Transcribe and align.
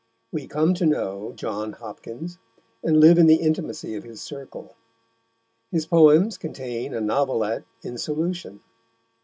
We 0.31 0.47
come 0.47 0.73
to 0.73 0.85
know 0.87 1.31
John 1.35 1.73
Hopkins, 1.73 2.39
and 2.81 2.99
live 2.99 3.19
in 3.19 3.27
the 3.27 3.35
intimacy 3.35 3.93
of 3.93 4.03
his 4.03 4.19
circle. 4.19 4.73
His 5.69 5.85
poems 5.85 6.39
contain 6.39 6.95
a 6.95 6.99
novelette 7.01 7.65
in 7.83 7.99
solution. 7.99 8.61